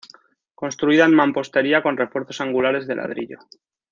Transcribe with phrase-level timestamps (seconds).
[0.55, 3.37] Construida en mampostería con refuerzos angulares de ladrillo.